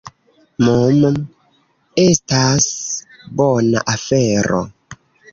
[0.67, 1.17] "Mmm,
[2.03, 2.65] estas
[3.41, 4.63] bona afero."